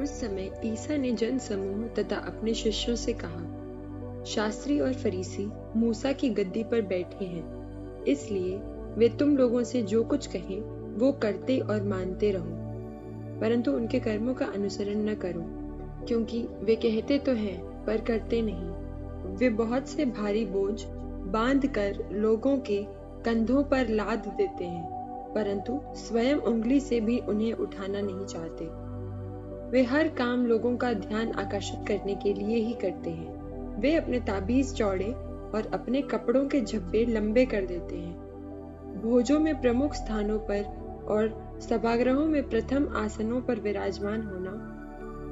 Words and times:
उस 0.00 0.20
समय 0.20 0.60
ईसा 0.64 0.96
ने 0.96 1.12
जन 1.12 1.38
समूह 1.38 1.86
तथा 1.88 2.16
अपने 2.16 2.54
शिष्यों 2.54 2.96
से 2.96 3.12
कहा, 3.12 4.24
शास्त्री 4.24 4.80
और 4.80 4.92
फरीसी 4.92 5.48
मूसा 5.76 6.12
की 6.12 6.30
गद्दी 6.30 6.62
पर 6.64 6.82
बैठे 6.82 7.24
हैं। 7.24 8.04
इसलिए 8.04 8.56
वे 8.94 9.08
तुम 9.08 9.36
लोगों 9.36 9.62
से 9.62 9.82
जो 9.82 10.04
कुछ 10.04 10.26
कहें, 10.26 10.60
वो 10.98 11.12
करते 11.12 11.58
और 11.58 11.82
मानते 11.82 12.30
रहो। 12.30 12.68
परंतु 13.40 13.72
उनके 13.72 14.00
कर्मों 14.00 14.34
का 14.34 14.46
अनुसरण 14.46 15.10
न 15.10 15.14
करो, 15.14 15.42
क्योंकि 16.06 16.42
वे 16.42 16.76
कहते 16.76 17.18
तो 17.18 17.32
हैं, 17.32 17.84
पर 17.84 18.00
करते 18.00 18.42
नहीं। 18.42 19.34
वे 19.36 19.50
बहुत 19.50 19.88
से 19.88 20.04
भारी 20.04 20.44
बोझ 20.44 20.84
बाँध 21.28 21.66
कर 21.66 22.08
लोगों 22.12 22.58
के 22.58 22.86
कंधों 23.24 23.64
पर 23.64 23.88
लाद 23.88 24.34
देते 24.36 24.64
हैं, 24.64 24.84
परंतु 25.34 25.80
स्वयं 25.94 26.36
उंगली 26.36 26.80
से 26.80 27.00
भी 27.00 27.18
उन्हें 27.18 27.52
उठाना 27.52 28.00
नहीं 28.00 28.26
चाहते। 28.26 28.87
वे 29.70 29.82
हर 29.82 30.08
काम 30.08 30.46
लोगों 30.46 30.76
का 30.76 30.92
ध्यान 30.92 31.32
आकर्षित 31.32 31.80
करने 31.88 32.14
के 32.14 32.34
लिए 32.34 32.56
ही 32.56 32.72
करते 32.72 33.10
हैं। 33.10 33.80
वे 33.80 33.94
अपने 33.94 34.20
ताबीज 34.20 34.74
चौड़े 34.74 35.12
और 35.54 35.70
अपने 35.74 36.02
कपड़ों 36.02 36.46
के 36.46 36.60
झब्बे 36.60 37.04
लंबे 37.04 37.46
कर 37.46 37.66
देते 37.66 37.96
हैं। 37.96 38.16
भोजों 39.02 39.40
में 39.40 39.60
प्रमुख 39.60 39.94
स्थानों 39.94 40.38
पर 40.38 40.64
और 41.08 41.58
सभागृहों 41.60 42.26
में 42.26 42.48
प्रथम 42.48 42.88
आसनों 42.96 43.40
पर 43.40 43.60
विराजमान 43.60 44.22
होना, 44.22 44.50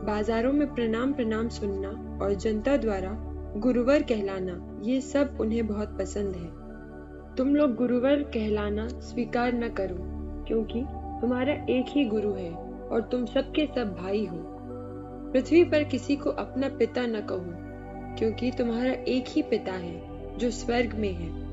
बाजारों 0.07 0.53
में 0.53 0.75
प्रणाम 0.75 1.13
प्रणाम 1.13 1.49
सुनना 1.49 2.19
और 2.25 2.35
जनता 2.35 2.77
द्वारा 2.77 3.11
गुरुवर 3.57 4.03
कहलाना, 4.03 4.81
ये 4.83 5.01
सब 5.01 5.39
उन्हें 5.41 5.67
बहुत 5.67 5.99
पसंद 5.99 6.35
है। 6.35 6.67
तुम 7.37 7.57
लोग 7.57 7.75
गुरुवर 7.75 8.23
कहलाना 8.23 8.89
स्वीकार 8.89 9.53
न 9.53 9.69
करो, 9.69 9.97
क्योंकि 10.45 10.85
तुम्हारा 11.21 11.53
एक 11.53 11.85
ही 11.89 12.05
गुरु 12.05 12.33
है। 12.33 12.66
और 12.93 13.01
तुम 13.13 13.27
सबके 13.27 13.67
सब 13.67 13.95
भाई 13.95 14.27
हो। 14.27 14.57
पृथ्वी 15.33 15.65
पर 15.65 15.85
किसी 15.85 16.17
को 16.17 16.31
अपना 16.31 16.69
पिता 16.69 17.07
न 17.07 17.21
कहो, 17.21 17.45
क्योंकि 18.19 18.51
तुम्हारा 18.51 18.93
एक 18.93 19.25
ही 19.29 19.43
पिता 19.43 19.73
है, 19.73 20.03
जो 20.39 20.51
स्वर्ग 20.51 20.95
में 20.95 21.13
है। 21.13 21.47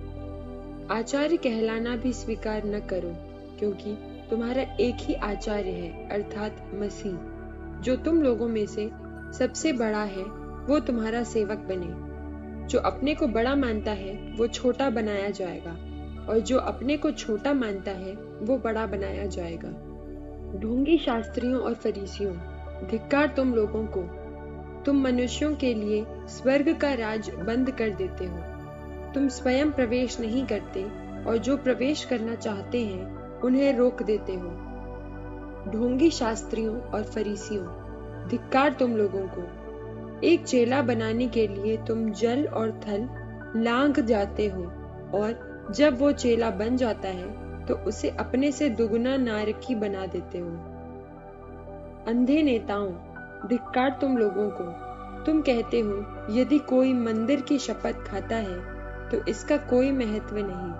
आचार्य 0.91 1.37
कहलाना 1.37 1.95
भी 1.95 2.13
स्वीकार 2.13 2.65
न 2.65 2.79
करो, 2.79 3.15
क्योंकि 3.59 3.97
तुम्हारा 4.29 4.61
एक 4.61 4.95
ही 4.99 5.13
आचार्य 5.13 5.69
है, 5.69 6.09
अर्थात 6.09 6.71
मसीह। 6.73 7.17
जो 7.81 7.95
तुम 7.95 8.21
लोगों 8.21 8.47
में 8.47 8.65
से 8.65 8.91
सबसे 9.37 9.73
बड़ा 9.73 10.03
है, 10.03 10.23
वो 10.65 10.79
तुम्हारा 10.79 11.23
सेवक 11.23 11.57
बने। 11.57 12.13
जो 12.67 12.79
अपने 12.79 13.15
को 13.15 13.27
बड़ा 13.27 13.55
मानता 13.55 13.91
है, 13.91 14.33
वो 14.37 14.47
छोटा 14.47 14.89
बनाया 14.89 15.29
जाएगा, 15.29 15.71
और 16.29 16.39
जो 16.39 16.57
अपने 16.57 16.97
को 16.97 17.11
छोटा 17.11 17.53
मानता 17.53 17.91
है, 17.91 18.13
वो 18.41 18.57
बड़ा 18.57 18.85
बनाया 18.85 19.25
जाएगा। 19.25 19.92
ढोंगी 20.55 20.97
शास्त्रियों 20.97 21.61
और 21.61 21.73
फरीसियों, 21.73 22.33
धिक्कार 22.87 23.27
तुम 23.27 23.53
लोगों 23.53 23.85
को। 23.85 24.01
तुम 24.83 25.01
मनुष्यों 25.01 25.55
के 25.55 25.73
लिए 25.73 26.05
स्वर्ग 26.09 26.77
का 26.77 26.93
राज 26.93 27.29
बंद 27.29 27.71
कर 27.71 27.89
देते 27.89 28.25
हो। 28.25 28.37
तुम 29.13 29.27
स्वयं 29.27 29.71
प्रवेश 29.71 30.19
नहीं 30.19 30.45
करते 30.45 30.83
और 31.25 31.37
जो 31.37 31.57
प्रवेश 31.57 32.05
करना 32.05 32.35
चाहते 32.35 32.85
हैं, 32.85 33.39
उन्हें 33.41 33.77
रोक 33.77 34.03
देते 34.03 34.33
हो। 34.33 34.49
ढोंगी 35.71 36.09
शास्त्रियों 36.09 36.81
और 36.81 37.03
फरीसियों, 37.03 37.65
धिक्कार 38.27 38.73
तुम 38.73 38.97
लोगों 38.97 39.27
को। 39.27 39.47
एक 40.23 40.43
चेला 40.43 40.81
बनाने 40.81 41.27
के 41.27 41.47
लिए 41.47 41.77
तुम 41.77 42.11
जल 42.11 42.45
और 42.45 42.71
थल 42.71 43.09
लांग 43.61 43.93
जाते 43.93 44.47
हो 44.47 44.63
और 45.17 45.53
जब 45.71 45.99
वो 45.99 46.11
चेला 46.11 46.49
बन 46.49 46.77
जाता 46.77 47.07
है 47.07 47.42
तो 47.67 47.75
उसे 47.75 48.09
अपने 48.09 48.51
से 48.51 48.69
दुगुना 48.69 49.15
नारकी 49.17 49.75
बना 49.75 50.05
देते 50.05 50.39
हो। 50.39 50.49
अंधे 52.07 52.41
नेताओं, 52.43 52.91
धिक्कार 53.47 53.97
तुम 54.01 54.17
लोगों 54.17 54.49
को। 54.53 54.93
तुम 55.23 55.41
कहते 55.41 55.79
हो, 55.79 56.05
यदि 56.29 56.59
कोई 56.59 56.93
मंदिर 56.93 57.41
की 57.41 57.57
शपथ 57.59 58.03
खाता 58.07 58.35
है 58.35 58.73
तो 59.09 59.25
इसका 59.27 59.57
कोई 59.57 59.91
महत्व 59.91 60.35
नहीं। 60.37 60.71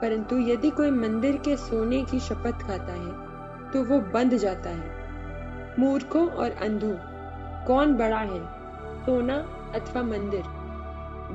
परंतु 0.00 0.38
यदि 0.38 0.70
कोई 0.70 0.90
मंदिर 0.90 1.36
के 1.36 1.56
सोने 1.56 2.02
की 2.02 2.20
शपथ 2.20 2.62
खाता 2.62 2.92
है 2.92 3.12
तो 3.70 3.84
वो 3.84 4.00
बंद 4.00 4.34
जाता 4.34 4.70
है। 4.70 4.90
मूर्खों 5.78 6.28
और 6.28 6.50
अंधों, 6.50 6.94
कौन 7.66 7.94
बड़ा 7.94 8.18
है, 8.18 8.40
सोना 9.06 9.36
अथवा 9.74 10.02
मंदिर, 10.02 10.42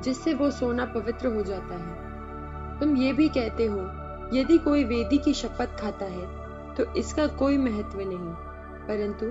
जिससे 0.02 0.34
वो 0.34 0.52
सोना 0.52 0.86
पवित्र 0.86 1.28
हो 1.28 1.44
जाता 1.44 1.76
है? 1.76 2.80
तुम 2.80 2.96
ये 2.98 3.14
भी 3.14 3.28
कहते 3.30 3.66
हो 3.66 3.80
यदि 4.34 4.58
कोई 4.58 4.84
वेदी 4.84 5.18
की 5.18 5.34
शपथ 5.34 5.80
खाता 5.80 6.06
है 6.06 6.26
तो 6.76 6.84
इसका 6.94 7.28
कोई 7.28 7.58
महत्व 7.58 8.00
नहीं। 8.00 8.34
परंतु 8.88 9.26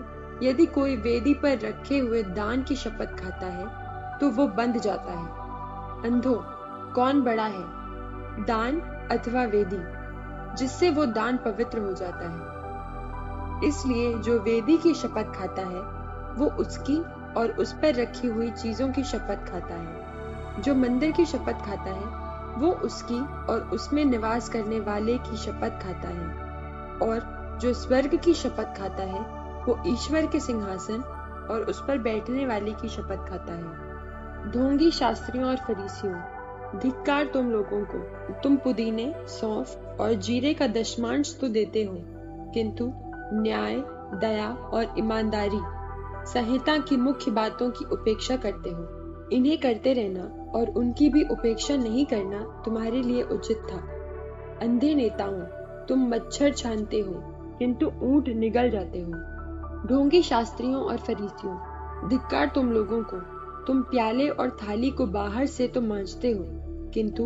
यदि 0.47 0.67
कोई 0.67 0.97
वेदी 0.97 1.35
पर 1.35 1.59
रखे 1.59 1.99
हुए 1.99 2.23
दान 2.23 2.63
की 2.63 2.77
शपथ 2.77 3.21
खाता 3.21 3.47
है 3.47 3.67
तो 4.19 4.31
वो 4.31 4.47
बंद 4.47 4.79
जाता 4.79 5.13
है। 5.13 5.29
अंधो, 6.05 6.45
कौन 6.95 7.23
बड़ा 7.23 7.45
है? 7.45 7.63
दान 8.45 8.81
अथवा 9.11 9.45
वेदी, 9.45 9.79
जिससे 10.57 10.91
वो 10.91 11.07
दान 11.07 11.37
पवित्र 11.37 11.79
हो 11.79 11.93
जाता 11.93 12.29
है। 12.29 13.69
इसलिए 13.69 14.15
जो 14.15 14.39
वेदी 14.41 14.77
की 14.79 14.95
शपथ 14.95 15.33
खाता 15.37 15.63
है, 15.63 15.83
वो 16.35 16.47
उसकी 16.47 16.99
और 17.37 17.57
उस 17.59 17.73
पर 17.73 17.95
रखी 17.95 18.29
हुई 18.29 18.51
चीज़ों 18.51 18.93
की 18.93 19.05
शपथ 19.05 19.51
खाता 19.51 19.75
है। 19.75 20.07
जो 20.63 20.75
मंदिर 20.75 21.13
की 21.13 21.25
शपथ 21.25 21.67
खाता 21.67 21.91
है 21.91 22.30
वो 22.61 22.71
उसकी 22.73 23.21
और 23.53 23.71
उसमें 23.73 24.05
निवास 24.05 24.49
करने 24.49 24.81
वाले 24.81 25.19
की 25.19 25.37
शपथ 25.37 25.83
खाता 25.83 26.09
है 26.09 26.27
और 27.03 27.59
जो 27.63 27.73
स्वर्ग 27.75 28.19
की 28.19 28.35
शपथ 28.35 28.75
खाता 28.79 29.03
है, 29.03 29.21
वो 29.65 29.79
ईश्वर 29.87 30.27
के 30.27 30.41
सिंहासन 30.41 31.03
और 31.51 31.61
उस 31.61 31.83
पर 31.89 31.99
बैठने 31.99 32.47
वाले 32.47 32.73
की 32.73 32.89
शपथ 32.89 33.29
खाता 33.29 33.53
है। 33.53 34.51
ढोंगी 34.51 34.91
शास्त्रियों 34.91 35.49
और 35.49 35.57
फरीसियों, 35.57 36.15
धिक्कार 36.81 37.25
तुम 37.25 37.51
लोगों 37.51 37.85
को। 37.85 37.99
तुम 38.33 38.57
पुदीने, 38.57 39.15
सौंफ 39.29 39.97
और 40.01 40.15
जीरे 40.15 40.55
का 40.55 40.67
दशमांश 40.67 41.39
तो 41.41 41.49
देते 41.49 41.85
हो, 41.85 41.97
किंतु 42.55 42.93
न्याय, 43.33 43.83
दया 44.21 44.49
और 44.49 44.95
ईमानदारी, 44.99 45.61
संहिता 46.31 46.79
की 46.79 46.97
मुख्य 46.97 47.31
बातों 47.31 47.71
की 47.71 47.85
उपेक्षा 47.85 48.37
करते 48.37 48.71
हो। 48.71 49.00
इन्हें 49.33 49.59
करते 49.59 49.93
रहना 49.93 50.51
और 50.55 50.71
उनकी 50.71 51.09
भी 51.09 51.23
उपेक्षा 51.23 51.77
नहीं 51.77 52.07
करना 52.07 52.63
तुम्हारे 52.65 53.03
लिए 53.03 53.23
उचित 53.23 53.57
था। 53.57 53.79
अंधे 54.63 54.95
नेताओं, 54.95 55.41
तुम 55.87 56.09
मच्छर 56.09 56.53
छानते 56.53 57.01
हो, 57.01 57.15
किंतु 57.59 57.87
ऊँट 58.03 58.29
निगल 58.29 58.71
जाते 58.71 59.01
हो। 59.01 59.13
ढोंगी 59.89 60.23
शास्त्रियों 60.23 60.83
और 60.83 60.97
फरीसियों, 60.97 61.57
धिक्कार 62.09 62.53
तुम 62.55 62.73
लोगों 62.73 63.03
को, 63.03 63.17
तुम 63.67 63.83
प्याले 63.83 64.29
और 64.29 64.51
थाली 64.51 64.91
को 64.91 65.07
बाहर 65.07 65.47
से 65.47 65.69
तो 65.69 65.81
मांझते 65.81 66.31
हो, 66.31 66.45
किंतु 66.95 67.25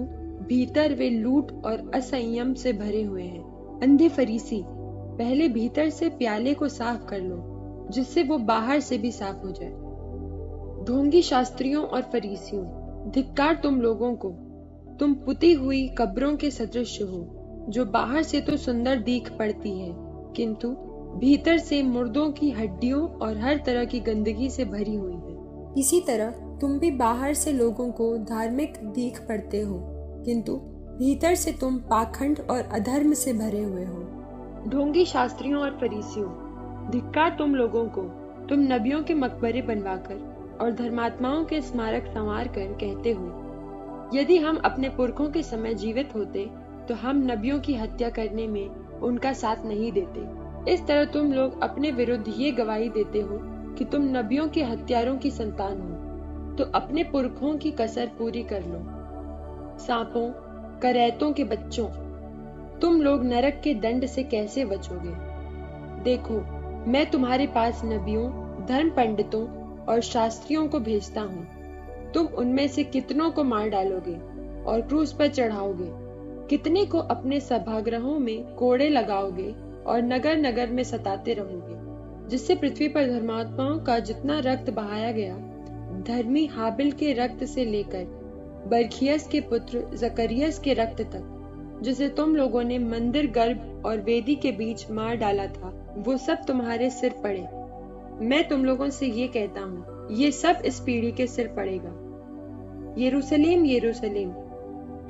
भीतर 0.48 0.94
वे 0.94 1.10
लूट 1.10 1.52
और 1.64 1.90
असंयम 1.94 2.54
से 2.54 2.72
भरे 2.72 3.02
हुए 3.02 3.22
हैं। 3.22 3.80
अंधे 3.80 4.08
फरीसी, 4.08 4.64
पहले 5.18 5.48
भीतर 5.48 5.88
से 5.88 6.08
प्याले 6.08 6.54
को 6.54 6.68
साफ़ 6.68 7.06
कर 7.06 7.20
लो, 7.20 7.36
जिससे 7.90 8.22
वो 8.22 8.38
बाहर 8.38 8.80
से 8.80 8.98
भी 8.98 9.12
साफ़ 9.12 9.36
हो 9.36 9.50
जाए। 9.50 9.83
ढोंगी 10.84 11.20
शास्त्रियों 11.22 11.84
और 11.84 12.02
फरीसियों, 12.02 12.64
धिक्कार 13.10 13.54
तुम 13.54 13.80
लोगों 13.80 14.14
को। 14.14 14.30
तुम 15.00 15.14
पुती 15.14 15.52
हुई 15.52 15.86
कब्रों 15.88 16.36
के 16.36 16.50
सदृश 16.50 16.98
हो, 17.02 17.66
जो 17.68 17.84
बाहर 17.84 18.22
से 18.22 18.40
तो 18.40 18.56
सुंदर 18.56 18.96
दीख 18.96 19.30
पड़ती 19.32 19.78
है, 19.80 19.94
किंतु 20.36 20.68
भीतर 21.18 21.58
से 21.58 21.82
मुर्दों 21.82 22.30
की 22.32 22.50
हड्डियों 22.50 23.08
और 23.18 23.38
हर 23.38 23.62
तरह 23.66 23.84
की 23.84 24.00
गंदगी 24.00 24.50
से 24.50 24.64
भरी 24.64 24.94
हुई 24.94 25.14
है। 25.14 25.72
इसी 25.78 26.00
तरह 26.00 26.30
तुम 26.60 26.78
भी 26.78 26.90
बाहर 26.90 27.34
से 27.34 27.52
लोगों 27.52 27.90
को 27.92 28.16
धार्मिक 28.24 28.78
दीख 28.84 29.20
पड़ते 29.20 29.60
हो, 29.60 29.80
किंतु 30.26 30.56
भीतर 30.98 31.34
से 31.34 31.52
तुम 31.52 31.78
पाखंड 31.78 32.40
और 32.40 32.68
अधर्म 32.72 33.12
से 33.12 33.32
भरे 33.32 33.62
हुए 33.62 33.84
हो। 33.84 34.02
ढोंगी 34.68 35.04
शास्त्रियों 35.04 35.62
और 35.62 35.70
फरीसियों, 35.70 36.28
धिक्कार 36.90 37.34
तुम 37.38 37.54
लोगों 37.54 37.84
को, 37.88 38.02
तुम 38.48 38.60
नबियों 38.72 39.02
के 39.02 39.14
मकबरे 39.14 39.62
बनवाकर। 39.62 40.33
और 40.60 40.72
धर्मात्माओं 40.72 41.44
के 41.44 41.60
स्मारक 41.60 42.06
संवार 42.06 42.48
कर 42.48 42.72
कहते 42.72 43.12
हो 43.12 44.10
यदि 44.14 44.36
हम 44.38 44.56
अपने 44.56 44.88
पुरखों 44.88 45.28
के 45.30 45.42
समय 45.42 45.74
जीवित 45.74 46.14
होते 46.14 46.46
तो 46.88 46.94
हम 46.94 47.22
नबियों 47.26 47.58
की 47.60 47.74
हत्या 47.74 48.08
करने 48.10 48.46
में 48.46 48.68
उनका 49.00 49.32
साथ 49.32 49.64
नहीं 49.64 49.92
देते। 49.92 50.72
इस 50.72 50.86
तरह 50.86 51.04
तुम 51.04 51.32
लोग 51.32 51.62
अपने 51.62 51.90
विरुद्ध 51.90 52.34
ये 52.36 52.50
गवाही 52.52 52.88
देते 52.88 53.20
हो 53.20 53.38
कि 53.74 53.84
तुम 53.84 54.02
नबियों 54.16 54.48
के 54.48 54.62
हत्यारों 54.62 55.16
की 55.16 55.30
संतान 55.30 55.80
हो। 55.80 56.56
तो 56.56 56.64
अपने 56.74 57.04
पुरखों 57.04 57.56
की 57.56 57.70
कसर 57.70 58.10
पूरी 58.18 58.42
कर 58.42 58.62
लो। 58.62 58.80
सांपों, 59.78 60.28
करैतों 60.80 61.32
के 61.32 61.44
बच्चों, 61.44 61.88
तुम 62.78 63.00
लोग 63.02 63.24
नरक 63.24 63.60
के 63.64 63.74
दंड 63.74 64.06
से 64.06 64.22
कैसे 64.22 64.64
बचोगे? 64.64 65.14
देखो, 66.02 66.40
मैं 66.90 67.10
तुम्हारे 67.10 67.46
पास 67.46 67.82
नबियों 67.84 68.30
धर्म 68.66 68.90
पंडितों 68.90 69.46
और 69.88 70.00
शास्त्रियों 70.00 70.68
को 70.68 70.80
भेजता 70.80 71.20
हूँ। 71.20 71.46
तुम 72.12 72.26
उनमें 72.26 72.68
से 72.68 72.84
कितनों 72.84 73.30
को 73.30 73.44
मार 73.44 73.68
डालोगे 73.68 74.14
और 74.64 74.80
क्रूस 74.80 75.12
पर 75.12 75.28
चढ़ाओगे? 75.28 76.04
कितने 76.48 76.84
को 76.86 76.98
अपने 76.98 77.40
सभाग्रहों 77.40 78.18
में 78.18 78.54
कोड़े 78.54 78.88
लगाओगे 78.88 79.54
और 79.86 80.02
नगर 80.02 80.36
नगर 80.36 80.70
में 80.70 80.82
सताते 80.82 81.34
रहोगे, 81.34 81.76
जिससे 82.28 82.54
पृथ्वी 82.54 82.88
पर 82.88 83.06
धर्मात्माओं 83.06 83.78
का 83.78 83.98
जितना 83.98 84.38
रक्त 84.38 84.70
बहाया 84.70 85.12
गया, 85.12 85.36
धर्मी 86.08 86.46
हाबिल 86.46 86.92
के 86.92 87.12
रक्त 87.12 87.44
से 87.44 87.64
लेकर 87.64 88.04
बरखियस 88.66 89.28
के 89.28 89.40
पुत्र 89.40 89.90
जकरियस 89.94 90.58
के 90.58 90.74
रक्त 90.74 91.02
तक, 91.02 91.80
जिसे 91.82 92.08
तुम 92.08 92.36
लोगों 92.36 92.62
ने 92.62 92.78
मंदिर 92.78 93.30
गर्भ 93.30 93.82
और 93.86 94.00
वेदी 94.00 94.34
के 94.34 94.52
बीच 94.52 94.90
मार 94.90 95.16
डाला 95.16 95.46
था, 95.46 95.94
वो 95.96 96.16
सब 96.16 96.44
तुम्हारे 96.44 96.90
सिर 96.90 97.10
पड़े। 97.10 97.46
मैं 98.22 98.48
तुम 98.48 98.64
लोगों 98.64 98.88
से 98.90 99.06
ये 99.06 99.28
कहता 99.28 99.60
हूँ, 99.60 100.08
ये 100.10 100.32
सब 100.32 100.62
इस 100.64 100.80
पीढ़ी 100.80 101.12
के 101.12 101.26
सिर 101.26 101.48
पड़ेगा। 101.48 101.90
यरूशलेम 102.98 103.66
यरूशलेम, 103.66 104.30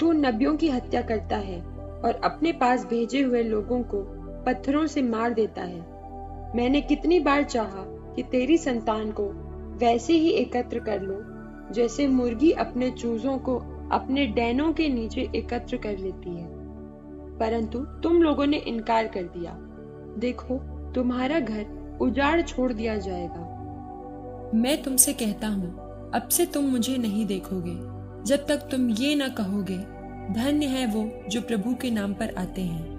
तू 0.01 0.13
नबियों 0.13 0.57
की 0.57 0.69
हत्या 0.69 1.03
करता 1.03 1.37
है 1.37 1.61
और 2.05 2.21
अपने 2.25 2.53
पास 2.53 2.85
भेजे 2.85 3.23
हुए 3.23 3.43
लोगों 3.43 3.83
को 3.83 4.03
पत्थरों 4.47 4.87
से 4.87 5.03
मार 5.03 5.33
देता 5.33 5.63
है। 5.63 5.81
मैंने 6.57 6.81
कितनी 6.81 7.21
बार 7.21 7.43
चाहा 7.43 7.85
कि 8.17 8.23
तेरी 8.23 8.59
संतान 8.59 9.13
को 9.13 9.25
वैसे 9.79 10.13
ही 10.13 10.31
एकत्र 10.31 10.79
कर 10.79 11.01
लो, 11.03 11.21
जैसे 11.75 12.07
मुर्गी 12.07 12.51
अपने 12.51 12.91
चूजों 12.91 13.39
को 13.39 13.57
अपने 13.93 14.27
डैनों 14.27 14.73
के 14.73 14.89
नीचे 14.89 15.31
एकत्र 15.37 15.77
कर 15.77 15.99
लेती 15.99 16.31
है। 16.31 16.47
परंतु 17.39 17.79
तुम 17.79 18.23
लोगों 18.23 18.47
ने 18.47 18.57
इनकार 18.57 19.07
कर 19.09 19.23
दिया। 19.23 19.57
देखो, 20.19 20.59
तुम्हारा 20.93 21.41
घर 21.41 21.84
उजाड़ 22.01 22.41
छोड़ 22.43 22.73
दिया 22.73 22.97
जाएगा। 22.97 23.51
मैं 24.55 24.83
तुमसे 24.83 25.13
कहता 25.13 25.49
हूँ, 25.49 26.11
अब 26.15 26.29
से 26.29 26.47
तुम 26.47 26.65
मुझे 26.65 26.97
नहीं 26.97 27.27
देखोगे। 27.27 27.75
जब 28.25 28.47
तक 28.47 28.69
तुम 28.71 28.91
ये 28.91 29.15
न 29.15 29.29
कहोगे, 29.29 29.79
धन्य 30.35 30.67
है 30.67 30.87
वो 30.87 31.29
जो 31.29 31.41
प्रभु 31.41 31.75
के 31.75 31.91
नाम 31.91 32.15
पर 32.15 32.35
आते 32.39 32.63
हैं। 32.63 32.94